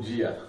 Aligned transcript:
Dia, 0.00 0.42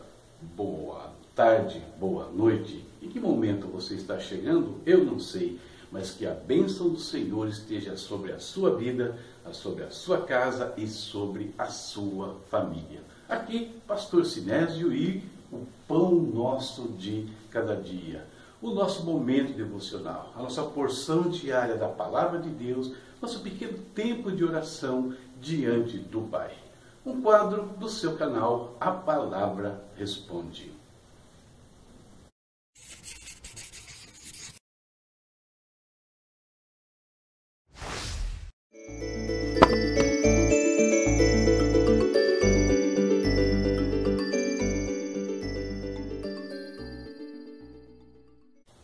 boa 0.56 1.12
tarde, 1.36 1.84
boa 2.00 2.30
noite. 2.32 2.86
Em 3.02 3.10
que 3.10 3.20
momento 3.20 3.68
você 3.68 3.96
está 3.96 4.18
chegando? 4.18 4.80
Eu 4.86 5.04
não 5.04 5.20
sei, 5.20 5.60
mas 5.92 6.12
que 6.12 6.26
a 6.26 6.34
bênção 6.34 6.88
do 6.88 6.98
Senhor 6.98 7.50
esteja 7.50 7.98
sobre 7.98 8.32
a 8.32 8.40
sua 8.40 8.78
vida, 8.78 9.18
sobre 9.52 9.84
a 9.84 9.92
sua 9.92 10.22
casa 10.22 10.74
e 10.78 10.88
sobre 10.88 11.54
a 11.58 11.66
sua 11.66 12.38
família. 12.50 13.02
Aqui, 13.28 13.76
Pastor 13.86 14.26
Sinésio 14.26 14.94
e 14.94 15.22
o 15.52 15.68
pão 15.86 16.16
nosso 16.16 16.88
de 16.98 17.28
cada 17.50 17.76
dia. 17.76 18.26
O 18.62 18.72
nosso 18.72 19.04
momento 19.04 19.52
devocional, 19.52 20.32
a 20.34 20.42
nossa 20.42 20.64
porção 20.64 21.24
diária 21.24 21.76
da 21.76 21.90
palavra 21.90 22.40
de 22.40 22.50
Deus, 22.50 22.94
nosso 23.22 23.42
pequeno 23.42 23.78
tempo 23.94 24.32
de 24.32 24.46
oração 24.46 25.14
diante 25.42 25.98
do 25.98 26.22
Pai 26.22 26.71
um 27.06 27.20
quadro 27.22 27.64
do 27.78 27.90
seu 27.90 28.16
canal 28.16 28.76
A 28.80 28.92
Palavra 28.92 29.84
Responde. 29.96 30.72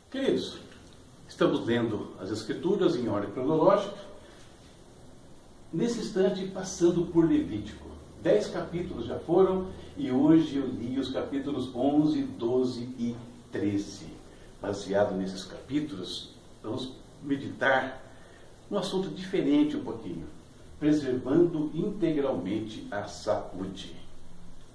Queridos, 0.09 0.59
estamos 1.27 1.63
lendo 1.65 2.15
as 2.19 2.31
Escrituras 2.31 2.95
em 2.95 3.07
ordem 3.07 3.29
cronológica, 3.29 3.95
nesse 5.71 5.99
instante 5.99 6.47
passando 6.47 7.05
por 7.05 7.29
Levítico. 7.29 7.96
Dez 8.27 8.47
capítulos 8.47 9.05
já 9.05 9.17
foram 9.17 9.67
e 9.95 10.11
hoje 10.11 10.57
eu 10.57 10.67
li 10.67 10.99
os 10.99 11.11
capítulos 11.11 11.73
11, 11.73 12.23
12 12.23 12.81
e 12.99 13.15
13. 13.53 14.05
Baseado 14.61 15.15
nesses 15.15 15.45
capítulos, 15.45 16.31
vamos 16.61 16.91
meditar 17.23 18.03
um 18.69 18.77
assunto 18.77 19.07
diferente 19.07 19.77
um 19.77 19.83
pouquinho. 19.85 20.25
Preservando 20.77 21.71
integralmente 21.73 22.85
a 22.91 23.05
saúde. 23.05 23.95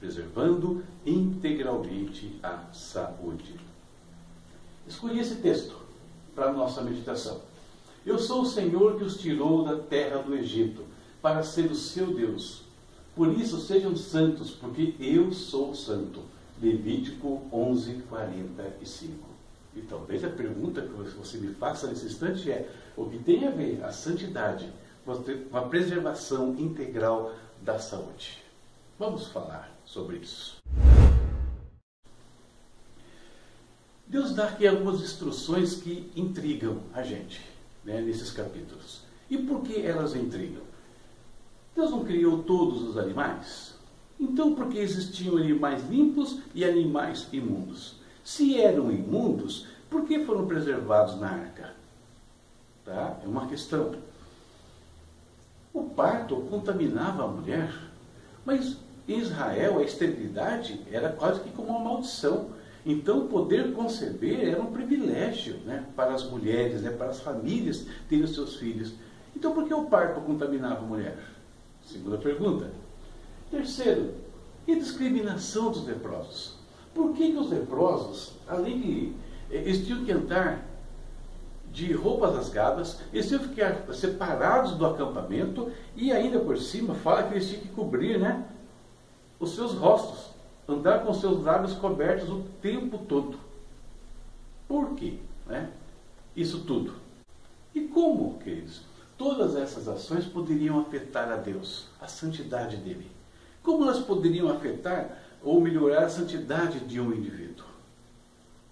Preservando 0.00 0.82
integralmente 1.04 2.40
a 2.42 2.72
saúde. 2.72 3.60
Escolhi 4.88 5.20
esse 5.20 5.34
texto 5.34 5.76
para 6.34 6.46
a 6.46 6.52
nossa 6.54 6.80
meditação. 6.80 7.42
Eu 8.06 8.18
sou 8.18 8.40
o 8.40 8.46
Senhor 8.46 8.96
que 8.96 9.04
os 9.04 9.18
tirou 9.18 9.62
da 9.62 9.76
terra 9.76 10.22
do 10.22 10.34
Egito, 10.34 10.86
para 11.20 11.42
ser 11.42 11.70
o 11.70 11.74
seu 11.74 12.14
Deus 12.14 12.61
por 13.14 13.28
isso 13.28 13.60
sejam 13.60 13.94
santos, 13.94 14.50
porque 14.50 14.94
eu 14.98 15.32
sou 15.32 15.74
santo. 15.74 16.22
Levítico 16.60 17.42
11, 17.52 18.02
45. 18.08 19.12
E 19.74 19.80
talvez 19.82 20.24
a 20.24 20.28
pergunta 20.28 20.82
que 20.82 21.16
você 21.16 21.38
me 21.38 21.52
faça 21.54 21.88
nesse 21.88 22.06
instante 22.06 22.50
é: 22.50 22.70
o 22.96 23.06
que 23.06 23.18
tem 23.18 23.46
a 23.46 23.50
ver 23.50 23.82
a 23.84 23.92
santidade 23.92 24.70
com 25.04 25.56
a 25.56 25.62
preservação 25.62 26.54
integral 26.58 27.34
da 27.60 27.78
saúde? 27.78 28.38
Vamos 28.98 29.26
falar 29.26 29.76
sobre 29.84 30.18
isso. 30.18 30.56
Deus 34.06 34.34
dá 34.34 34.44
aqui 34.44 34.66
algumas 34.66 35.00
instruções 35.00 35.74
que 35.74 36.12
intrigam 36.14 36.82
a 36.92 37.02
gente 37.02 37.40
né, 37.84 38.00
nesses 38.00 38.30
capítulos. 38.30 39.00
E 39.28 39.38
por 39.38 39.62
que 39.62 39.80
elas 39.80 40.14
intrigam? 40.14 40.71
Deus 41.74 41.90
não 41.90 42.04
criou 42.04 42.42
todos 42.42 42.82
os 42.82 42.98
animais? 42.98 43.74
Então, 44.20 44.54
por 44.54 44.68
que 44.68 44.78
existiam 44.78 45.36
animais 45.36 45.88
limpos 45.88 46.38
e 46.54 46.64
animais 46.64 47.26
imundos? 47.32 47.96
Se 48.22 48.60
eram 48.60 48.92
imundos, 48.92 49.66
por 49.90 50.04
que 50.04 50.24
foram 50.24 50.46
preservados 50.46 51.18
na 51.18 51.28
arca? 51.28 51.74
Tá? 52.84 53.18
É 53.24 53.26
uma 53.26 53.46
questão. 53.46 53.94
O 55.72 55.84
parto 55.84 56.36
contaminava 56.50 57.24
a 57.24 57.28
mulher, 57.28 57.74
mas 58.44 58.76
em 59.08 59.18
Israel 59.18 59.78
a 59.78 59.82
esterilidade 59.82 60.80
era 60.90 61.08
quase 61.10 61.40
que 61.40 61.50
como 61.50 61.70
uma 61.70 61.80
maldição. 61.80 62.50
Então, 62.84 63.28
poder 63.28 63.72
conceber 63.72 64.48
era 64.48 64.60
um 64.60 64.72
privilégio 64.72 65.56
né, 65.64 65.84
para 65.96 66.12
as 66.12 66.24
mulheres, 66.28 66.82
né, 66.82 66.90
para 66.90 67.08
as 67.08 67.20
famílias 67.20 67.86
terem 68.08 68.24
os 68.24 68.34
seus 68.34 68.56
filhos. 68.56 68.92
Então, 69.34 69.52
por 69.52 69.66
que 69.66 69.72
o 69.72 69.86
parto 69.86 70.20
contaminava 70.20 70.80
a 70.80 70.86
mulher? 70.86 71.31
Segunda 71.84 72.18
pergunta. 72.18 72.70
Terceiro, 73.50 74.14
e 74.66 74.74
discriminação 74.76 75.70
dos 75.70 75.84
leprosos? 75.84 76.54
Por 76.94 77.12
que, 77.14 77.32
que 77.32 77.38
os 77.38 77.50
leprosos, 77.50 78.32
além 78.46 78.80
de. 78.80 79.12
Eles 79.50 79.84
tinham 79.84 80.04
que 80.04 80.12
andar 80.12 80.66
de 81.72 81.92
roupas 81.92 82.34
rasgadas, 82.34 83.00
eles 83.12 83.28
tinham 83.28 83.42
que 83.42 83.48
ficar 83.48 83.92
separados 83.92 84.72
do 84.72 84.86
acampamento 84.86 85.70
e 85.96 86.12
ainda 86.12 86.38
por 86.38 86.58
cima 86.58 86.94
fala 86.94 87.24
que 87.24 87.34
eles 87.34 87.48
tinham 87.48 87.62
que 87.62 87.68
cobrir 87.68 88.18
né, 88.18 88.46
os 89.40 89.54
seus 89.54 89.72
rostos, 89.72 90.30
andar 90.68 91.04
com 91.04 91.12
seus 91.14 91.42
lábios 91.42 91.74
cobertos 91.74 92.28
o 92.28 92.44
tempo 92.60 92.98
todo. 92.98 93.38
Por 94.68 94.94
quê? 94.94 95.18
Né? 95.46 95.70
Isso 96.36 96.60
tudo. 96.60 96.94
E 97.74 97.82
como, 97.82 98.38
queridos? 98.38 98.82
Todas 99.22 99.54
essas 99.54 99.86
ações 99.86 100.24
poderiam 100.24 100.80
afetar 100.80 101.30
a 101.30 101.36
Deus, 101.36 101.86
a 102.00 102.08
santidade 102.08 102.76
dele. 102.78 103.06
Como 103.62 103.84
elas 103.84 104.00
poderiam 104.00 104.48
afetar 104.48 105.22
ou 105.40 105.60
melhorar 105.60 106.06
a 106.06 106.08
santidade 106.08 106.80
de 106.80 107.00
um 107.00 107.12
indivíduo? 107.12 107.64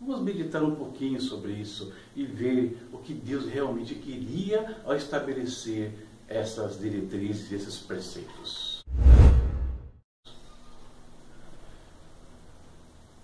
Vamos 0.00 0.22
meditar 0.22 0.64
um 0.64 0.74
pouquinho 0.74 1.20
sobre 1.20 1.52
isso 1.52 1.92
e 2.16 2.24
ver 2.24 2.76
o 2.92 2.98
que 2.98 3.14
Deus 3.14 3.46
realmente 3.46 3.94
queria 3.94 4.78
ao 4.84 4.96
estabelecer 4.96 5.92
essas 6.26 6.80
diretrizes, 6.80 7.52
esses 7.52 7.78
preceitos. 7.78 8.69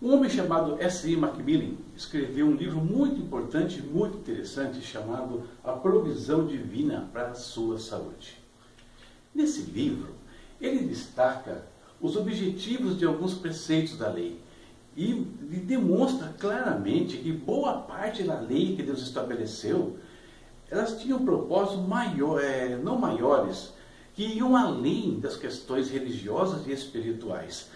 Um 0.06 0.14
homem 0.14 0.30
chamado 0.30 0.80
S.I. 0.80 1.16
Macmillan 1.16 1.74
escreveu 1.96 2.46
um 2.46 2.54
livro 2.54 2.78
muito 2.78 3.20
importante 3.20 3.82
muito 3.82 4.18
interessante 4.18 4.80
chamado 4.80 5.42
A 5.64 5.72
Provisão 5.72 6.46
Divina 6.46 7.10
para 7.12 7.30
a 7.30 7.34
Sua 7.34 7.76
Saúde. 7.76 8.38
Nesse 9.34 9.62
livro, 9.62 10.10
ele 10.60 10.86
destaca 10.86 11.66
os 12.00 12.14
objetivos 12.14 12.96
de 12.96 13.04
alguns 13.04 13.34
preceitos 13.34 13.98
da 13.98 14.08
lei 14.08 14.40
e 14.96 15.12
demonstra 15.66 16.32
claramente 16.38 17.16
que 17.16 17.32
boa 17.32 17.80
parte 17.80 18.22
da 18.22 18.38
lei 18.38 18.76
que 18.76 18.84
Deus 18.84 19.02
estabeleceu, 19.02 19.98
elas 20.70 21.00
tinham 21.00 21.24
propósitos 21.24 21.84
maior, 21.84 22.40
é, 22.40 22.76
não 22.76 22.96
maiores, 22.96 23.72
que 24.14 24.24
iam 24.24 24.54
além 24.54 25.18
das 25.18 25.34
questões 25.34 25.90
religiosas 25.90 26.64
e 26.64 26.70
espirituais 26.70 27.74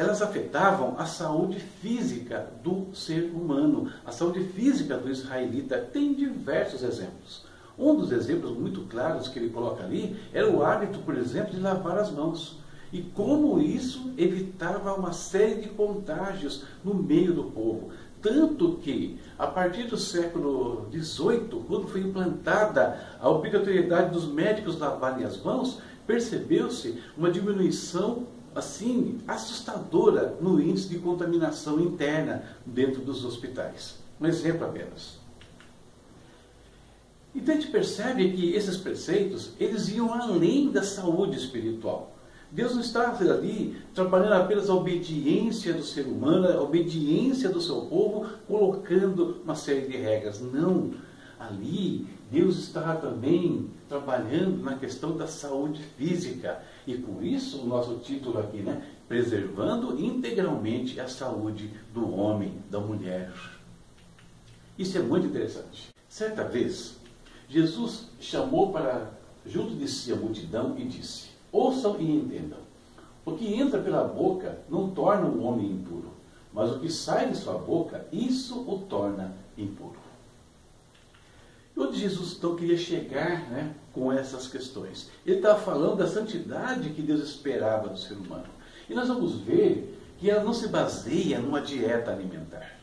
elas 0.00 0.22
afetavam 0.22 0.94
a 0.96 1.04
saúde 1.04 1.60
física 1.60 2.50
do 2.64 2.86
ser 2.94 3.30
humano, 3.34 3.92
a 4.02 4.10
saúde 4.10 4.42
física 4.44 4.96
do 4.96 5.10
israelita. 5.10 5.76
Tem 5.76 6.14
diversos 6.14 6.82
exemplos. 6.82 7.44
Um 7.78 7.94
dos 7.94 8.10
exemplos 8.10 8.50
muito 8.52 8.80
claros 8.88 9.28
que 9.28 9.38
ele 9.38 9.50
coloca 9.50 9.84
ali 9.84 10.16
era 10.32 10.50
o 10.50 10.64
hábito, 10.64 11.00
por 11.00 11.14
exemplo, 11.18 11.52
de 11.52 11.60
lavar 11.60 11.98
as 11.98 12.10
mãos. 12.10 12.56
E 12.90 13.02
como 13.02 13.60
isso 13.60 14.10
evitava 14.16 14.94
uma 14.94 15.12
série 15.12 15.60
de 15.60 15.68
contágios 15.68 16.64
no 16.82 16.94
meio 16.94 17.34
do 17.34 17.44
povo. 17.44 17.90
Tanto 18.22 18.78
que, 18.82 19.20
a 19.38 19.46
partir 19.46 19.82
do 19.82 19.98
século 19.98 20.88
XVIII, 20.90 21.62
quando 21.68 21.88
foi 21.88 22.00
implantada 22.00 22.98
a 23.20 23.28
obrigatoriedade 23.28 24.14
dos 24.14 24.26
médicos 24.26 24.78
lavarem 24.78 25.26
as 25.26 25.36
mãos, 25.42 25.78
percebeu-se 26.06 27.02
uma 27.18 27.30
diminuição 27.30 28.26
assim 28.54 29.18
assustadora 29.26 30.36
no 30.40 30.60
índice 30.60 30.88
de 30.88 30.98
contaminação 30.98 31.80
interna 31.80 32.44
dentro 32.66 33.00
dos 33.00 33.24
hospitais. 33.24 33.98
Um 34.20 34.26
exemplo 34.26 34.66
apenas. 34.66 35.18
Então 37.34 37.54
a 37.54 37.58
gente 37.58 37.70
percebe 37.70 38.32
que 38.32 38.54
esses 38.54 38.76
preceitos, 38.76 39.52
eles 39.58 39.88
iam 39.88 40.12
além 40.12 40.70
da 40.70 40.82
saúde 40.82 41.36
espiritual. 41.36 42.12
Deus 42.50 42.74
não 42.74 42.80
está 42.80 43.16
ali 43.16 43.76
trabalhando 43.94 44.32
apenas 44.32 44.68
a 44.68 44.74
obediência 44.74 45.72
do 45.72 45.84
ser 45.84 46.06
humano, 46.06 46.48
a 46.48 46.60
obediência 46.60 47.48
do 47.48 47.60
seu 47.60 47.82
povo, 47.82 48.26
colocando 48.48 49.40
uma 49.44 49.54
série 49.54 49.86
de 49.86 49.96
regras. 49.96 50.40
Não. 50.40 50.90
Ali, 51.38 52.08
Deus 52.30 52.58
está 52.58 52.96
também 52.96 53.70
trabalhando 53.88 54.62
na 54.62 54.74
questão 54.74 55.16
da 55.16 55.28
saúde 55.28 55.80
física. 55.96 56.60
E 56.90 56.98
com 56.98 57.22
isso, 57.22 57.62
o 57.62 57.66
nosso 57.66 57.98
título 57.98 58.40
aqui, 58.40 58.62
né? 58.62 58.84
Preservando 59.06 60.04
integralmente 60.04 60.98
a 60.98 61.06
saúde 61.06 61.70
do 61.94 62.12
homem, 62.12 62.52
da 62.68 62.80
mulher. 62.80 63.32
Isso 64.76 64.98
é 64.98 65.00
muito 65.00 65.28
interessante. 65.28 65.90
Certa 66.08 66.42
vez, 66.42 66.96
Jesus 67.48 68.08
chamou 68.18 68.72
para 68.72 69.12
junto 69.46 69.76
de 69.76 69.86
si 69.86 70.12
a 70.12 70.16
multidão 70.16 70.76
e 70.76 70.84
disse: 70.84 71.28
Ouçam 71.52 71.96
e 72.00 72.10
entendam. 72.10 72.58
O 73.24 73.36
que 73.36 73.54
entra 73.54 73.80
pela 73.80 74.02
boca 74.02 74.58
não 74.68 74.90
torna 74.90 75.26
o 75.28 75.44
homem 75.44 75.70
impuro, 75.70 76.10
mas 76.52 76.72
o 76.72 76.80
que 76.80 76.90
sai 76.90 77.30
de 77.30 77.36
sua 77.36 77.56
boca, 77.56 78.04
isso 78.10 78.68
o 78.68 78.78
torna 78.88 79.36
impuro. 79.56 80.00
E 81.76 81.78
onde 81.78 82.00
Jesus 82.00 82.34
então 82.36 82.56
queria 82.56 82.76
chegar 82.76 83.48
né, 83.48 83.76
com 83.92 84.12
essas 84.12 84.46
questões? 84.46 85.10
Ele 85.26 85.36
estava 85.36 85.58
falando 85.60 85.96
da 85.96 86.06
santidade 86.06 86.90
que 86.90 87.02
Deus 87.02 87.22
esperava 87.22 87.88
do 87.88 87.98
ser 87.98 88.14
humano. 88.14 88.46
E 88.88 88.94
nós 88.94 89.08
vamos 89.08 89.40
ver 89.40 89.98
que 90.18 90.30
ela 90.30 90.44
não 90.44 90.52
se 90.52 90.68
baseia 90.68 91.38
numa 91.38 91.60
dieta 91.60 92.10
alimentar. 92.10 92.78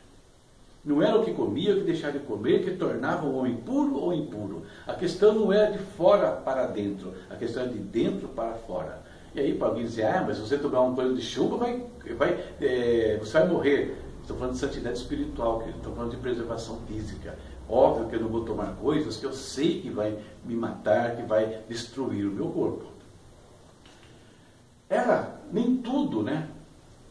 Não 0.84 1.02
era 1.02 1.18
o 1.18 1.24
que 1.26 1.34
comia 1.34 1.74
o 1.74 1.80
que 1.80 1.84
deixava 1.84 2.18
de 2.18 2.26
comer 2.26 2.64
que 2.64 2.72
tornava 2.72 3.26
o 3.26 3.38
homem 3.38 3.58
puro 3.58 3.96
ou 3.96 4.14
impuro. 4.14 4.64
A 4.88 4.94
questão 4.94 5.34
não 5.34 5.52
é 5.52 5.70
de 5.72 5.80
fora 5.80 6.32
para 6.32 6.66
dentro, 6.68 7.14
a 7.30 7.36
questão 7.36 7.64
é 7.64 7.68
de 7.68 7.78
dentro 7.78 8.30
para 8.30 8.54
fora. 8.54 9.04
E 9.36 9.40
aí 9.40 9.54
para 9.54 9.68
alguém 9.68 9.84
dizer, 9.84 10.06
ah, 10.06 10.24
mas 10.26 10.38
se 10.38 10.44
você 10.44 10.58
tomar 10.58 10.82
um 10.82 10.96
banho 10.96 11.14
de 11.14 11.22
chuva, 11.22 11.58
vai, 11.58 11.86
vai, 12.18 12.44
é, 12.62 13.18
você 13.20 13.34
vai 13.34 13.48
morrer. 13.50 13.98
Estou 14.22 14.38
falando 14.38 14.54
de 14.54 14.60
santidade 14.60 14.98
espiritual, 14.98 15.64
estou 15.68 15.94
falando 15.94 16.12
de 16.12 16.18
preservação 16.18 16.80
física. 16.88 17.38
Óbvio 17.70 18.08
que 18.08 18.16
eu 18.16 18.22
não 18.22 18.30
vou 18.30 18.46
tomar 18.46 18.76
coisas 18.76 19.18
que 19.18 19.26
eu 19.26 19.34
sei 19.34 19.82
que 19.82 19.90
vai 19.90 20.18
me 20.46 20.56
matar, 20.56 21.16
que 21.16 21.24
vai 21.24 21.62
destruir 21.68 22.26
o 22.26 22.32
meu 22.32 22.48
corpo. 22.48 22.86
Era 24.90 25.36
nem 25.52 25.78
tudo, 25.78 26.24
né? 26.24 26.48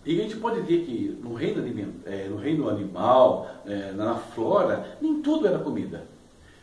E 0.05 0.19
a 0.19 0.23
gente 0.23 0.37
pode 0.37 0.61
ver 0.61 0.85
que 0.87 1.19
no 1.23 1.35
reino, 1.35 1.63
é, 2.07 2.29
no 2.29 2.37
reino 2.37 2.69
animal, 2.69 3.51
é, 3.67 3.93
na 3.93 4.15
flora, 4.15 4.97
nem 5.01 5.21
tudo 5.21 5.47
era 5.47 5.59
comida. 5.59 6.05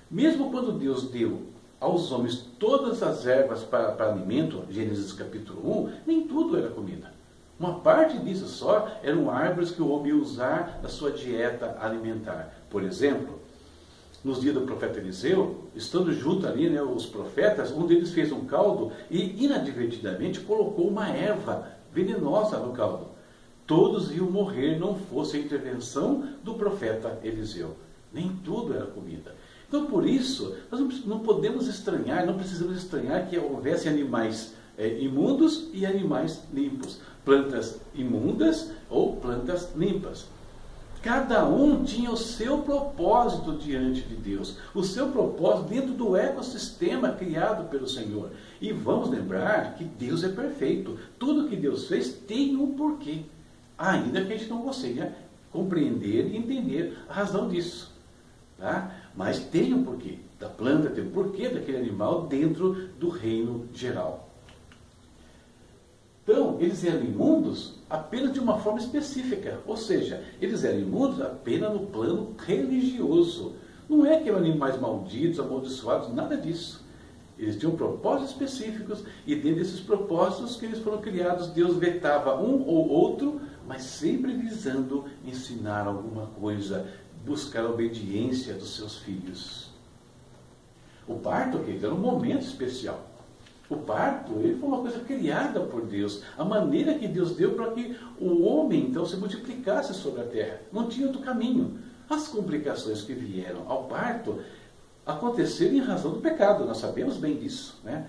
Mesmo 0.09 0.49
quando 0.49 0.71
Deus 0.71 1.09
deu 1.09 1.41
aos 1.79 2.11
homens 2.11 2.37
todas 2.57 3.03
as 3.03 3.25
ervas 3.25 3.63
para, 3.63 3.91
para 3.91 4.11
alimento, 4.11 4.63
Gênesis 4.69 5.11
capítulo 5.11 5.83
1, 5.83 5.91
nem 6.07 6.25
tudo 6.25 6.57
era 6.57 6.69
comida. 6.69 7.11
Uma 7.59 7.79
parte 7.79 8.17
disso 8.19 8.47
só 8.47 8.87
eram 9.03 9.29
árvores 9.29 9.71
que 9.71 9.81
o 9.81 9.89
homem 9.89 10.13
ia 10.13 10.17
usar 10.17 10.79
na 10.81 10.89
sua 10.89 11.11
dieta 11.11 11.77
alimentar. 11.79 12.53
Por 12.69 12.83
exemplo, 12.83 13.39
nos 14.23 14.39
dias 14.39 14.53
do 14.53 14.61
profeta 14.61 14.99
Eliseu, 14.99 15.65
estando 15.75 16.13
junto 16.13 16.47
ali 16.47 16.69
né, 16.69 16.81
os 16.81 17.05
profetas, 17.05 17.71
um 17.71 17.85
deles 17.85 18.11
fez 18.11 18.31
um 18.31 18.45
caldo 18.45 18.91
e 19.11 19.43
inadvertidamente 19.43 20.39
colocou 20.39 20.87
uma 20.87 21.09
erva 21.09 21.67
venenosa 21.91 22.57
no 22.57 22.71
caldo 22.71 23.13
todos 23.65 24.13
iam 24.15 24.29
morrer 24.29 24.77
não 24.77 24.95
fosse 24.95 25.37
a 25.37 25.39
intervenção 25.39 26.27
do 26.43 26.55
profeta 26.55 27.19
Eliseu. 27.23 27.75
Nem 28.11 28.29
tudo 28.43 28.73
era 28.73 28.85
comida. 28.85 29.35
Então, 29.67 29.87
por 29.87 30.05
isso, 30.05 30.55
nós 30.69 31.05
não 31.05 31.19
podemos 31.19 31.67
estranhar, 31.67 32.25
não 32.25 32.35
precisamos 32.35 32.77
estranhar 32.77 33.27
que 33.27 33.37
houvesse 33.37 33.89
animais 33.89 34.53
é, 34.77 34.99
imundos 34.99 35.69
e 35.73 35.85
animais 35.85 36.43
limpos, 36.53 36.99
plantas 37.25 37.79
imundas 37.95 38.71
ou 38.89 39.15
plantas 39.15 39.73
limpas. 39.75 40.27
Cada 41.03 41.45
um 41.45 41.83
tinha 41.83 42.09
o 42.09 42.15
seu 42.15 42.59
propósito 42.59 43.57
diante 43.57 44.03
de 44.03 44.15
Deus, 44.15 44.57
o 44.73 44.81
seu 44.83 45.09
propósito 45.09 45.67
dentro 45.67 45.93
do 45.93 46.15
ecossistema 46.15 47.11
criado 47.11 47.69
pelo 47.69 47.89
Senhor. 47.89 48.31
E 48.61 48.71
vamos 48.71 49.09
lembrar 49.09 49.75
que 49.75 49.83
Deus 49.83 50.23
é 50.23 50.29
perfeito. 50.29 50.97
Tudo 51.19 51.49
que 51.49 51.57
Deus 51.57 51.89
fez 51.89 52.13
tem 52.13 52.55
um 52.55 52.71
porquê 52.71 53.23
ainda 53.77 54.23
que 54.23 54.31
a 54.31 54.37
gente 54.37 54.49
não 54.49 54.61
consiga 54.61 55.13
compreender 55.51 56.27
e 56.27 56.37
entender 56.37 56.97
a 57.09 57.13
razão 57.13 57.49
disso. 57.49 57.91
Tá? 58.57 58.95
Mas 59.13 59.39
tem 59.39 59.73
um 59.73 59.83
porquê 59.83 60.19
da 60.39 60.47
planta, 60.47 60.89
tem 60.89 61.03
um 61.03 61.11
porquê 61.11 61.49
daquele 61.49 61.79
animal 61.79 62.27
dentro 62.27 62.87
do 62.97 63.09
reino 63.09 63.67
geral. 63.73 64.29
Então, 66.23 66.57
eles 66.61 66.81
eram 66.85 67.03
imundos 67.03 67.73
apenas 67.93 68.33
de 68.33 68.39
uma 68.39 68.59
forma 68.59 68.79
específica, 68.79 69.59
ou 69.67 69.77
seja, 69.77 70.23
eles 70.41 70.63
eram 70.63 70.79
imundos 70.79 71.21
apenas 71.21 71.71
no 71.71 71.85
plano 71.87 72.35
religioso. 72.39 73.53
Não 73.87 74.05
é 74.05 74.19
que 74.19 74.29
eram 74.29 74.39
animais 74.39 74.79
malditos, 74.79 75.39
amaldiçoados, 75.39 76.13
nada 76.13 76.35
disso. 76.35 76.83
Eles 77.37 77.57
tinham 77.57 77.75
propósitos 77.75 78.31
específicos 78.31 79.03
e 79.27 79.35
dentro 79.35 79.59
desses 79.59 79.79
propósitos 79.79 80.55
que 80.55 80.65
eles 80.65 80.79
foram 80.79 80.99
criados, 81.01 81.49
Deus 81.49 81.77
vetava 81.77 82.35
um 82.41 82.65
ou 82.65 82.89
outro 82.89 83.41
mas 83.67 83.83
sempre 83.83 84.33
visando 84.33 85.05
ensinar 85.25 85.87
alguma 85.87 86.27
coisa, 86.27 86.87
buscar 87.23 87.63
a 87.63 87.69
obediência 87.69 88.53
dos 88.55 88.75
seus 88.75 88.97
filhos. 88.97 89.71
O 91.07 91.15
parto, 91.15 91.59
querido, 91.59 91.85
era 91.85 91.95
um 91.95 91.99
momento 91.99 92.43
especial. 92.43 93.12
O 93.73 93.77
parto, 93.77 94.33
ele 94.33 94.55
foi 94.59 94.69
uma 94.69 94.81
coisa 94.81 94.99
criada 94.99 95.59
por 95.61 95.81
Deus. 95.81 96.21
A 96.37 96.45
maneira 96.45 96.93
que 96.93 97.07
Deus 97.07 97.35
deu 97.35 97.55
para 97.55 97.71
que 97.71 97.97
o 98.19 98.43
homem, 98.43 98.87
então, 98.87 99.03
se 99.03 99.17
multiplicasse 99.17 99.93
sobre 99.95 100.21
a 100.21 100.25
terra. 100.25 100.61
Não 100.71 100.87
tinha 100.87 101.07
outro 101.07 101.21
caminho. 101.21 101.79
As 102.07 102.27
complicações 102.27 103.01
que 103.01 103.13
vieram 103.13 103.65
ao 103.67 103.85
parto 103.85 104.39
aconteceram 105.05 105.73
em 105.73 105.79
razão 105.79 106.11
do 106.11 106.19
pecado. 106.19 106.65
Nós 106.65 106.77
sabemos 106.77 107.17
bem 107.17 107.35
disso. 107.35 107.79
Né? 107.83 108.07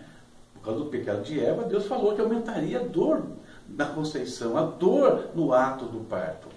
Por 0.52 0.62
causa 0.62 0.80
do 0.80 0.90
pecado 0.90 1.22
de 1.22 1.40
Eva, 1.40 1.64
Deus 1.64 1.86
falou 1.86 2.14
que 2.14 2.20
aumentaria 2.20 2.80
a 2.80 2.84
dor 2.84 3.24
da 3.66 3.86
conceição, 3.86 4.58
a 4.58 4.62
dor 4.62 5.30
no 5.34 5.54
ato 5.54 5.86
do 5.86 6.00
parto. 6.00 6.48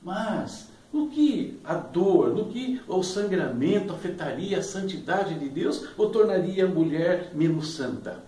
Mas, 0.00 0.70
no 0.92 1.08
que 1.10 1.60
a 1.64 1.74
dor, 1.74 2.34
no 2.34 2.46
que 2.46 2.80
o 2.88 3.02
sangramento 3.02 3.92
afetaria 3.92 4.58
a 4.58 4.62
santidade 4.62 5.38
de 5.38 5.48
Deus 5.48 5.88
ou 5.96 6.10
tornaria 6.10 6.64
a 6.64 6.68
mulher 6.68 7.30
menos 7.34 7.74
santa? 7.74 8.22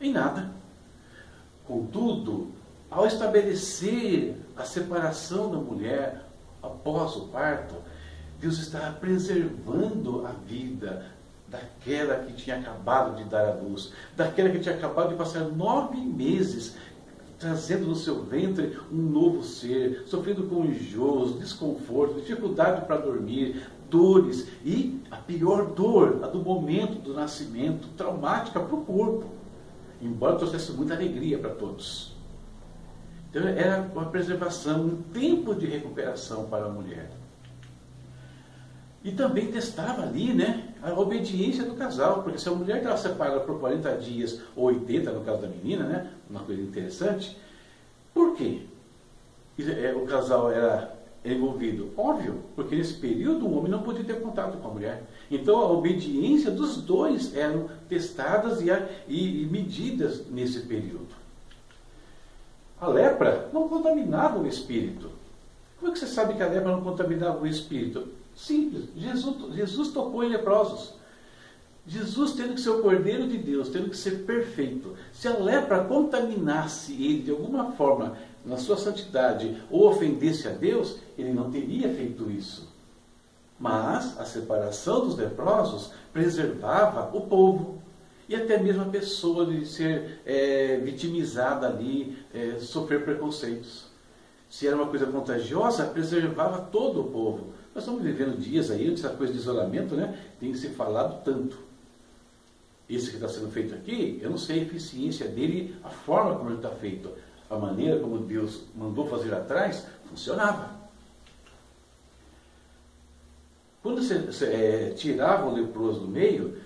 Em 0.00 0.12
nada. 0.12 0.50
Contudo, 1.66 2.48
ao 2.90 3.06
estabelecer 3.06 4.36
a 4.56 4.64
separação 4.64 5.50
da 5.50 5.58
mulher 5.58 6.24
após 6.62 7.14
o 7.16 7.28
parto, 7.28 7.76
Deus 8.40 8.58
está 8.58 8.90
preservando 8.92 10.26
a 10.26 10.30
vida, 10.30 11.06
daquela 11.48 12.16
que 12.24 12.32
tinha 12.34 12.56
acabado 12.56 13.16
de 13.16 13.24
dar 13.24 13.48
a 13.48 13.54
luz, 13.54 13.92
daquela 14.16 14.50
que 14.50 14.60
tinha 14.60 14.74
acabado 14.74 15.10
de 15.10 15.16
passar 15.16 15.44
nove 15.44 15.98
meses 15.98 16.76
trazendo 17.38 17.86
no 17.86 17.94
seu 17.94 18.24
ventre 18.24 18.78
um 18.90 18.96
novo 18.96 19.42
ser, 19.42 20.02
sofrendo 20.06 20.44
com 20.44 20.64
enjoos, 20.64 21.38
desconforto, 21.38 22.20
dificuldade 22.20 22.84
para 22.86 22.96
dormir, 22.96 23.68
dores 23.88 24.48
e 24.64 25.00
a 25.10 25.16
pior 25.16 25.66
dor, 25.66 26.20
a 26.22 26.26
do 26.26 26.40
momento 26.40 26.98
do 27.00 27.14
nascimento, 27.14 27.88
traumática 27.96 28.60
para 28.60 28.74
o 28.74 28.84
corpo, 28.84 29.26
embora 30.02 30.36
trouxesse 30.36 30.72
muita 30.72 30.94
alegria 30.94 31.38
para 31.38 31.50
todos. 31.50 32.16
Então 33.30 33.46
era 33.46 33.88
uma 33.94 34.06
preservação, 34.06 34.84
um 34.84 35.02
tempo 35.12 35.54
de 35.54 35.66
recuperação 35.66 36.46
para 36.46 36.66
a 36.66 36.68
mulher. 36.68 37.10
E 39.04 39.12
também 39.12 39.52
testava 39.52 40.02
ali, 40.02 40.32
né, 40.32 40.74
a 40.82 40.92
obediência 40.92 41.64
do 41.64 41.74
casal, 41.74 42.22
porque 42.22 42.38
se 42.38 42.48
a 42.48 42.52
mulher 42.52 42.78
estava 42.78 42.96
separada 42.96 43.40
por 43.40 43.60
40 43.60 43.96
dias, 43.96 44.40
ou 44.56 44.66
80 44.66 45.12
no 45.12 45.24
caso 45.24 45.42
da 45.42 45.48
menina, 45.48 45.84
né, 45.84 46.10
uma 46.28 46.40
coisa 46.40 46.60
interessante, 46.60 47.36
por 48.12 48.34
quê? 48.34 48.62
É, 49.60 49.94
o 49.94 50.06
casal 50.06 50.50
era 50.50 50.96
envolvido? 51.24 51.90
Óbvio, 51.96 52.42
porque 52.54 52.76
nesse 52.76 52.94
período 52.94 53.46
o 53.46 53.56
homem 53.56 53.70
não 53.70 53.82
podia 53.82 54.04
ter 54.04 54.20
contato 54.20 54.58
com 54.58 54.68
a 54.68 54.72
mulher. 54.72 55.04
Então 55.30 55.58
a 55.58 55.70
obediência 55.70 56.50
dos 56.50 56.80
dois 56.82 57.34
eram 57.36 57.68
testadas 57.88 58.60
e, 58.60 58.70
e, 59.08 59.42
e 59.42 59.46
medidas 59.46 60.26
nesse 60.28 60.60
período. 60.60 61.08
A 62.80 62.88
lepra 62.88 63.48
não 63.52 63.68
contaminava 63.68 64.38
o 64.38 64.46
espírito. 64.46 65.10
Como 65.78 65.90
é 65.90 65.92
que 65.92 65.98
você 65.98 66.06
sabe 66.06 66.34
que 66.34 66.42
a 66.42 66.48
lepra 66.48 66.72
não 66.72 66.82
contaminava 66.82 67.40
o 67.40 67.46
espírito? 67.46 68.08
Simples. 68.38 68.84
Jesus, 68.96 69.54
Jesus 69.54 69.88
tocou 69.88 70.22
em 70.22 70.28
leprosos. 70.28 70.94
Jesus 71.84 72.34
tendo 72.34 72.54
que 72.54 72.60
ser 72.60 72.70
o 72.70 72.82
Cordeiro 72.82 73.26
de 73.26 73.36
Deus, 73.36 73.68
tendo 73.68 73.90
que 73.90 73.96
ser 73.96 74.24
perfeito. 74.24 74.94
Se 75.12 75.26
a 75.26 75.36
lepra 75.36 75.82
contaminasse 75.84 76.92
ele 76.92 77.22
de 77.22 77.30
alguma 77.32 77.72
forma 77.72 78.16
na 78.44 78.56
sua 78.56 78.76
santidade 78.76 79.60
ou 79.68 79.88
ofendesse 79.88 80.46
a 80.46 80.52
Deus, 80.52 80.98
ele 81.18 81.32
não 81.32 81.50
teria 81.50 81.92
feito 81.92 82.30
isso. 82.30 82.68
Mas 83.58 84.16
a 84.20 84.24
separação 84.24 85.00
dos 85.00 85.16
leprosos 85.16 85.90
preservava 86.12 87.10
o 87.16 87.22
povo 87.22 87.82
e 88.28 88.36
até 88.36 88.56
mesmo 88.62 88.82
a 88.82 88.88
pessoa 88.88 89.46
de 89.46 89.66
ser 89.66 90.20
é, 90.24 90.76
vitimizada 90.76 91.66
ali, 91.66 92.16
é, 92.32 92.58
sofrer 92.60 93.02
preconceitos. 93.02 93.88
Se 94.48 94.66
era 94.66 94.76
uma 94.76 94.86
coisa 94.86 95.06
contagiosa, 95.06 95.86
preservava 95.86 96.60
todo 96.70 97.00
o 97.00 97.10
povo. 97.10 97.57
Nós 97.78 97.84
estamos 97.84 98.02
vivendo 98.02 98.36
dias 98.36 98.72
aí, 98.72 98.92
essa 98.92 99.10
coisa 99.10 99.32
de 99.32 99.38
isolamento, 99.38 99.94
né? 99.94 100.18
Tem 100.40 100.50
que 100.50 100.58
ser 100.58 100.70
falado 100.70 101.22
tanto. 101.22 101.56
Esse 102.90 103.10
que 103.10 103.14
está 103.14 103.28
sendo 103.28 103.52
feito 103.52 103.72
aqui, 103.72 104.18
eu 104.20 104.30
não 104.30 104.36
sei 104.36 104.58
a 104.58 104.62
eficiência 104.64 105.28
dele, 105.28 105.76
a 105.84 105.88
forma 105.88 106.34
como 106.34 106.50
ele 106.50 106.56
está 106.56 106.70
feito. 106.70 107.08
A 107.48 107.56
maneira 107.56 108.00
como 108.00 108.18
Deus 108.18 108.62
mandou 108.74 109.06
fazer 109.06 109.32
atrás, 109.32 109.86
funcionava. 110.08 110.76
Quando 113.80 114.02
você, 114.02 114.18
você 114.18 114.46
é, 114.46 114.94
tirava 114.96 115.46
o 115.46 115.54
leproso 115.54 116.00
do 116.00 116.08
meio, 116.08 116.58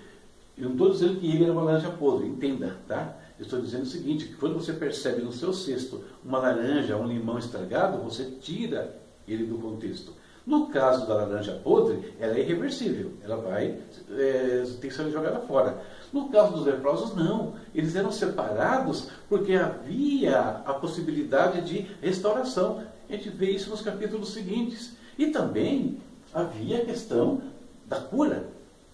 eu 0.57 0.63
não 0.63 0.71
estou 0.71 0.89
dizendo 0.89 1.19
que 1.19 1.27
ele 1.27 1.43
era 1.43 1.53
uma 1.53 1.61
laranja 1.61 1.91
podre, 1.91 2.27
entenda, 2.27 2.75
tá? 2.87 3.15
Eu 3.37 3.43
estou 3.43 3.61
dizendo 3.61 3.83
o 3.83 3.85
seguinte, 3.85 4.25
que 4.25 4.33
quando 4.33 4.55
você 4.55 4.73
percebe 4.73 5.21
no 5.21 5.31
seu 5.31 5.53
cesto 5.53 6.03
uma 6.25 6.39
laranja, 6.39 6.97
um 6.97 7.05
limão 7.05 7.37
estragado, 7.37 7.99
você 7.99 8.31
tira 8.41 8.99
ele 9.27 9.45
do 9.45 9.59
contexto. 9.59 10.22
No 10.45 10.67
caso 10.67 11.07
da 11.07 11.13
laranja 11.13 11.59
podre, 11.63 12.13
ela 12.19 12.35
é 12.35 12.41
irreversível, 12.41 13.13
ela 13.23 13.37
vai 13.37 13.79
é, 14.11 14.63
tem 14.79 14.89
que 14.89 14.95
ser 14.95 15.09
jogada 15.09 15.39
fora. 15.39 15.81
No 16.11 16.29
caso 16.29 16.53
dos 16.53 16.65
leprosos, 16.65 17.15
não. 17.15 17.53
Eles 17.73 17.95
eram 17.95 18.11
separados 18.11 19.09
porque 19.29 19.53
havia 19.53 20.39
a 20.65 20.73
possibilidade 20.73 21.61
de 21.61 21.87
restauração. 22.01 22.83
A 23.09 23.13
gente 23.13 23.29
vê 23.29 23.51
isso 23.51 23.69
nos 23.69 23.81
capítulos 23.81 24.33
seguintes. 24.33 24.93
E 25.17 25.27
também 25.27 25.97
havia 26.33 26.79
a 26.79 26.85
questão 26.85 27.41
da 27.87 27.99
cura. 27.99 28.45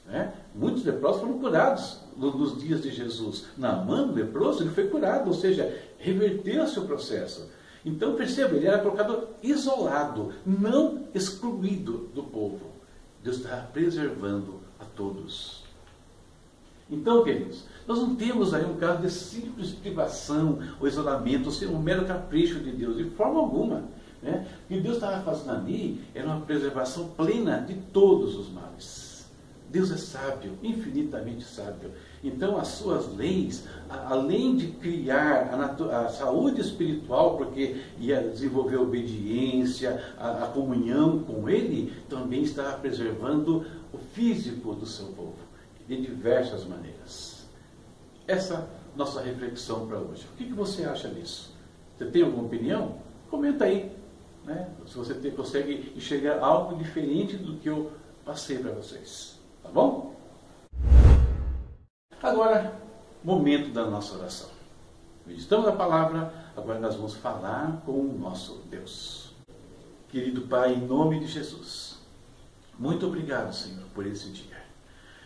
Né? 0.05 0.33
Muitos 0.53 0.83
leprosos 0.83 1.21
foram 1.21 1.39
curados 1.39 1.99
nos 2.15 2.61
dias 2.61 2.81
de 2.81 2.91
Jesus. 2.91 3.45
Naamã, 3.57 4.11
leproso, 4.11 4.63
ele 4.63 4.71
foi 4.71 4.87
curado, 4.87 5.27
ou 5.27 5.33
seja, 5.33 5.73
reverteu-se 5.97 6.79
o 6.79 6.85
processo. 6.85 7.49
Então 7.85 8.15
perceba, 8.15 8.55
ele 8.55 8.67
era 8.67 8.79
colocado 8.79 9.29
isolado, 9.41 10.33
não 10.45 11.07
excluído 11.13 12.09
do 12.13 12.23
povo. 12.23 12.69
Deus 13.23 13.37
está 13.37 13.57
preservando 13.73 14.59
a 14.79 14.85
todos. 14.85 15.63
Então, 16.89 17.23
queridos, 17.23 17.65
nós 17.87 17.99
não 17.99 18.15
temos 18.15 18.53
aí 18.53 18.65
um 18.65 18.77
caso 18.77 19.01
de 19.01 19.11
simples 19.11 19.71
privação 19.71 20.59
ou 20.79 20.87
isolamento, 20.87 21.45
ou 21.45 21.51
seja, 21.51 21.71
um 21.71 21.81
mero 21.81 22.05
capricho 22.05 22.59
de 22.59 22.71
Deus, 22.71 22.97
de 22.97 23.05
forma 23.11 23.39
alguma. 23.39 23.83
Né? 24.21 24.47
O 24.65 24.67
que 24.67 24.81
Deus 24.81 24.95
estava 24.95 25.21
fazendo 25.21 25.51
ali 25.51 26.03
era 26.13 26.25
uma 26.25 26.41
preservação 26.41 27.09
plena 27.09 27.59
de 27.59 27.75
todos 27.75 28.35
os 28.35 28.49
males. 28.49 29.29
Deus 29.69 29.91
é 29.91 29.97
sábio, 29.97 30.57
infinitamente 30.63 31.43
sábio. 31.43 31.91
Então, 32.23 32.57
as 32.57 32.67
suas 32.69 33.15
leis, 33.15 33.65
além 33.89 34.57
de 34.57 34.67
criar 34.67 35.53
a, 35.53 36.05
a 36.05 36.09
saúde 36.09 36.59
espiritual, 36.59 37.37
porque 37.37 37.81
ia 37.97 38.21
desenvolver 38.21 38.75
a 38.75 38.81
obediência, 38.81 40.13
a, 40.17 40.43
a 40.43 40.47
comunhão 40.47 41.19
com 41.19 41.49
Ele, 41.49 41.93
também 42.09 42.43
estava 42.43 42.77
preservando 42.77 43.65
o 43.93 43.97
físico 43.97 44.73
do 44.73 44.85
seu 44.85 45.07
povo, 45.07 45.37
de 45.87 46.01
diversas 46.01 46.65
maneiras. 46.65 47.47
Essa 48.27 48.69
nossa 48.95 49.21
reflexão 49.21 49.87
para 49.87 49.97
hoje. 49.97 50.27
O 50.33 50.37
que, 50.37 50.45
que, 50.45 50.53
você 50.53 50.83
acha 50.83 51.07
disso? 51.07 51.55
Você 51.97 52.05
tem 52.05 52.23
alguma 52.23 52.43
opinião? 52.43 52.97
Comenta 53.29 53.65
aí. 53.65 53.91
Né? 54.45 54.69
Se 54.87 54.97
você 54.97 55.13
consegue 55.31 55.93
enxergar 55.95 56.43
algo 56.43 56.75
diferente 56.75 57.37
do 57.37 57.57
que 57.57 57.69
eu 57.69 57.91
passei 58.25 58.57
para 58.59 58.71
vocês. 58.71 59.39
Tá 59.63 59.69
bom? 59.69 60.18
Agora, 62.21 62.77
momento 63.23 63.69
da 63.69 63.85
nossa 63.85 64.17
oração. 64.17 64.49
Meditamos 65.25 65.67
a 65.69 65.71
palavra, 65.71 66.33
agora 66.55 66.77
nós 66.77 66.95
vamos 66.95 67.13
falar 67.13 67.81
com 67.85 67.93
o 67.93 68.17
nosso 68.19 68.55
Deus. 68.69 69.33
Querido 70.09 70.41
Pai, 70.41 70.73
em 70.73 70.81
nome 70.81 71.19
de 71.21 71.27
Jesus, 71.27 71.99
muito 72.77 73.07
obrigado, 73.07 73.53
Senhor, 73.53 73.85
por 73.95 74.05
esse 74.05 74.29
dia. 74.29 74.57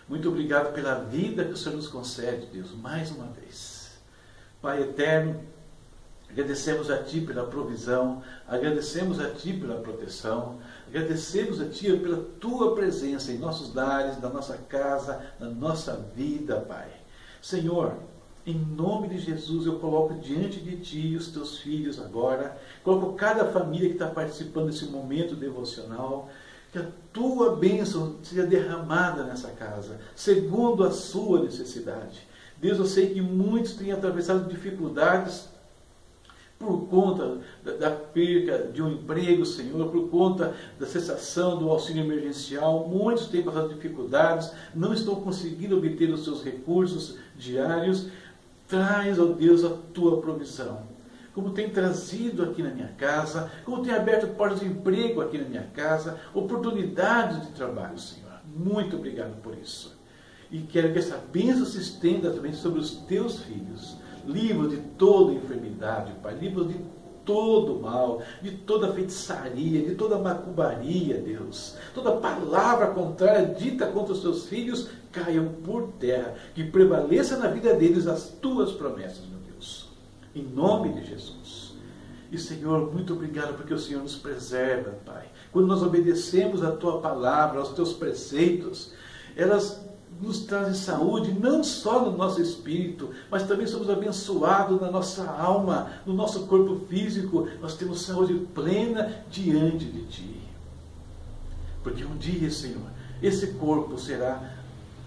Muito 0.07 0.29
obrigado 0.29 0.71
pela 0.73 0.95
vida 0.95 1.45
que 1.45 1.53
o 1.53 1.57
Senhor 1.57 1.75
nos 1.75 1.87
concede, 1.87 2.45
Deus, 2.47 2.71
mais 2.75 3.09
uma 3.09 3.25
vez. 3.27 3.97
Pai 4.61 4.83
eterno, 4.83 5.41
Agradecemos 6.33 6.89
a 6.89 6.97
Ti 6.97 7.21
pela 7.21 7.43
provisão, 7.43 8.23
agradecemos 8.47 9.19
a 9.19 9.29
Ti 9.29 9.53
pela 9.53 9.75
proteção, 9.75 10.57
agradecemos 10.87 11.61
a 11.61 11.65
Ti 11.65 11.95
pela 11.97 12.25
Tua 12.39 12.73
presença 12.73 13.31
em 13.31 13.37
nossos 13.37 13.71
lares, 13.75 14.19
na 14.19 14.29
nossa 14.29 14.57
casa, 14.67 15.23
na 15.39 15.47
nossa 15.47 16.03
vida, 16.15 16.55
Pai. 16.61 16.89
Senhor, 17.39 17.97
em 18.47 18.57
nome 18.57 19.09
de 19.09 19.19
Jesus, 19.19 19.67
eu 19.67 19.77
coloco 19.77 20.15
diante 20.15 20.59
de 20.59 20.77
Ti 20.77 21.15
os 21.15 21.27
Teus 21.27 21.59
filhos 21.59 22.01
agora, 22.01 22.57
coloco 22.83 23.13
cada 23.13 23.45
família 23.51 23.89
que 23.89 23.93
está 23.93 24.07
participando 24.07 24.71
desse 24.71 24.85
momento 24.85 25.35
devocional, 25.35 26.29
que 26.71 26.79
a 26.79 26.87
Tua 27.13 27.57
bênção 27.57 28.15
seja 28.23 28.43
derramada 28.43 29.23
nessa 29.23 29.51
casa, 29.51 29.99
segundo 30.15 30.83
a 30.83 30.89
Sua 30.89 31.43
necessidade. 31.43 32.27
Deus, 32.57 32.79
eu 32.79 32.87
sei 32.87 33.13
que 33.13 33.21
muitos 33.21 33.75
têm 33.75 33.91
atravessado 33.91 34.49
dificuldades 34.49 35.52
por 36.59 36.87
conta 36.87 37.39
da, 37.79 37.91
perca 37.91 38.69
de 38.71 38.81
um 38.81 38.91
emprego, 38.91 39.45
Senhor, 39.45 39.89
por 39.89 40.09
conta 40.09 40.55
da 40.79 40.85
cessação 40.85 41.57
do 41.57 41.69
auxílio 41.69 42.03
emergencial, 42.03 42.87
muitos 42.87 43.27
têm 43.27 43.43
passado 43.43 43.73
dificuldades, 43.73 44.51
não 44.73 44.93
estão 44.93 45.15
conseguindo 45.15 45.77
obter 45.77 46.09
os 46.09 46.23
seus 46.23 46.43
recursos 46.43 47.17
diários. 47.35 48.07
Traz, 48.67 49.19
ó 49.19 49.25
Deus, 49.25 49.63
a 49.63 49.69
tua 49.93 50.21
provisão. 50.21 50.93
Como 51.33 51.51
tem 51.51 51.69
trazido 51.69 52.43
aqui 52.43 52.63
na 52.63 52.69
minha 52.69 52.89
casa, 52.97 53.51
como 53.65 53.83
tem 53.83 53.93
aberto 53.93 54.35
portas 54.35 54.59
de 54.59 54.67
emprego 54.67 55.19
aqui 55.19 55.37
na 55.37 55.49
minha 55.49 55.67
casa, 55.73 56.19
oportunidades 56.33 57.41
de 57.41 57.47
trabalho, 57.53 57.97
Senhor. 57.97 58.31
Muito 58.55 58.95
obrigado 58.95 59.35
por 59.41 59.57
isso. 59.57 59.97
E 60.51 60.59
quero 60.59 60.93
que 60.93 60.99
essa 60.99 61.17
bênção 61.17 61.65
se 61.65 61.79
estenda 61.79 62.29
também 62.29 62.53
sobre 62.53 62.79
os 62.79 62.91
teus 62.91 63.39
filhos 63.39 63.97
livros 64.25 64.71
de 64.71 64.77
toda 64.77 65.33
enfermidade, 65.33 66.13
Pai, 66.21 66.35
livros 66.35 66.67
de 66.67 66.79
todo 67.25 67.79
mal, 67.79 68.21
de 68.41 68.51
toda 68.51 68.93
feitiçaria, 68.93 69.81
de 69.81 69.95
toda 69.95 70.17
macumbaria, 70.17 71.17
Deus. 71.17 71.75
Toda 71.93 72.17
palavra 72.17 72.87
contrária 72.87 73.45
dita 73.45 73.87
contra 73.87 74.13
os 74.13 74.21
teus 74.21 74.47
filhos 74.47 74.89
caiam 75.11 75.47
por 75.63 75.93
terra, 75.99 76.35
que 76.53 76.63
prevaleça 76.63 77.37
na 77.37 77.47
vida 77.47 77.73
deles 77.73 78.07
as 78.07 78.29
tuas 78.41 78.71
promessas, 78.71 79.25
meu 79.29 79.39
Deus. 79.51 79.89
Em 80.35 80.43
nome 80.43 80.93
de 80.93 81.05
Jesus. 81.05 81.73
E 82.31 82.37
Senhor, 82.37 82.91
muito 82.91 83.13
obrigado 83.13 83.55
porque 83.55 83.73
o 83.73 83.79
Senhor 83.79 84.01
nos 84.01 84.15
preserva, 84.15 84.97
Pai. 85.05 85.25
Quando 85.51 85.67
nós 85.67 85.83
obedecemos 85.83 86.63
a 86.63 86.71
tua 86.71 86.99
palavra, 86.99 87.59
aos 87.59 87.73
teus 87.73 87.93
preceitos, 87.93 88.91
elas 89.35 89.85
nos 90.21 90.41
trazem 90.45 90.73
saúde, 90.73 91.31
não 91.31 91.63
só 91.63 92.03
no 92.05 92.17
nosso 92.17 92.41
espírito, 92.41 93.09
mas 93.29 93.43
também 93.43 93.67
somos 93.67 93.89
abençoados 93.89 94.79
na 94.79 94.89
nossa 94.89 95.29
alma, 95.29 95.91
no 96.05 96.13
nosso 96.13 96.47
corpo 96.47 96.85
físico. 96.87 97.47
Nós 97.61 97.75
temos 97.75 98.01
saúde 98.01 98.33
plena 98.53 99.23
diante 99.29 99.85
de 99.85 100.03
Ti. 100.05 100.41
Porque 101.83 102.05
um 102.05 102.15
dia, 102.17 102.49
Senhor, 102.49 102.89
esse 103.21 103.47
corpo 103.53 103.97
será 103.97 104.53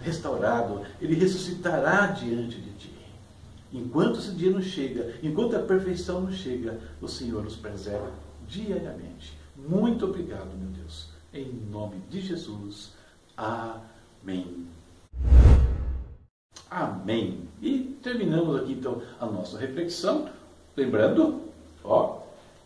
restaurado, 0.03 0.83
ele 1.01 1.15
ressuscitará 1.15 2.07
diante 2.09 2.61
de 2.61 2.71
Ti. 2.73 2.93
Enquanto 3.73 4.19
esse 4.19 4.33
dia 4.33 4.51
não 4.51 4.63
chega, 4.63 5.15
enquanto 5.23 5.57
a 5.57 5.61
perfeição 5.61 6.21
não 6.21 6.33
chega, 6.33 6.79
o 7.01 7.09
Senhor 7.09 7.43
nos 7.43 7.57
preserva 7.57 8.11
diariamente. 8.47 9.37
Muito 9.57 10.05
obrigado, 10.05 10.57
meu 10.57 10.71
Deus. 10.71 11.09
Em 11.33 11.53
nome 11.71 11.97
de 12.09 12.21
Jesus. 12.21 12.93
Amém. 13.37 14.67
Amém. 16.71 17.49
E 17.63 17.97
terminamos 18.03 18.61
aqui 18.61 18.73
então 18.73 19.01
a 19.21 19.27
nossa 19.27 19.59
reflexão. 19.59 20.29
Lembrando, 20.77 21.43
ó, 21.83 22.19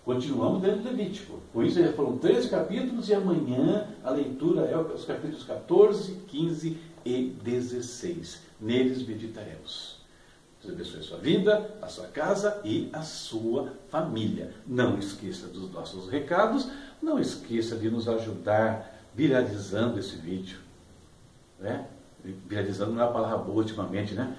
continuamos 0.04 0.62
dentro 0.62 0.80
do 0.80 0.88
Levítico. 0.90 1.38
Por 1.52 1.64
isso 1.64 1.80
já 1.80 1.92
foram 1.92 2.19
13 2.19 2.49
capítulos 2.49 3.09
e 3.09 3.14
amanhã 3.14 3.87
a 4.02 4.11
leitura 4.11 4.62
é 4.62 4.76
os 4.76 5.04
capítulos 5.04 5.45
14, 5.45 6.12
15 6.26 6.76
e 7.04 7.37
16. 7.42 8.42
Neles 8.61 9.07
meditaremos. 9.07 10.00
Deus 10.62 10.75
abençoe 10.75 11.00
a 11.00 11.02
sua 11.02 11.19
vida, 11.19 11.71
a 11.80 11.88
sua 11.88 12.07
casa 12.09 12.61
e 12.64 12.90
a 12.92 13.02
sua 13.02 13.73
família. 13.88 14.52
Não 14.66 14.99
esqueça 14.99 15.47
dos 15.47 15.73
nossos 15.73 16.09
recados, 16.11 16.69
não 17.00 17.19
esqueça 17.19 17.76
de 17.76 17.90
nos 17.90 18.07
ajudar 18.09 19.00
viralizando 19.14 19.99
esse 19.99 20.16
vídeo. 20.16 20.59
Né? 21.59 21.87
Viralizando 22.47 22.93
não 22.93 23.03
é 23.03 23.05
a 23.05 23.11
palavra 23.11 23.39
boa 23.39 23.59
ultimamente, 23.59 24.15
né? 24.15 24.37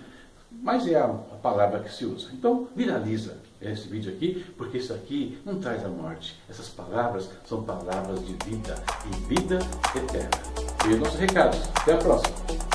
Mas 0.52 0.86
é 0.88 0.96
a, 0.96 1.06
a 1.06 1.38
palavra 1.42 1.80
que 1.80 1.92
se 1.92 2.06
usa. 2.06 2.30
Então, 2.34 2.68
viraliza 2.76 3.38
esse 3.62 3.88
vídeo 3.88 4.12
aqui, 4.12 4.46
porque 4.58 4.80
isso 4.80 4.94
aqui 4.94 5.40
não 5.46 5.60
traz 5.60 5.86
a 5.86 5.88
morte. 5.88 6.40
Essas 6.50 6.68
palavras 6.68 7.30
são 7.46 7.64
palavras 7.64 8.26
de 8.26 8.34
vida 8.46 8.76
e 9.06 9.34
vida 9.34 9.60
eterna. 9.96 10.30
E 10.88 10.94
os 10.94 11.00
nossos 11.00 11.20
recados. 11.20 11.60
Até 11.76 11.94
a 11.94 11.98
próxima. 11.98 12.71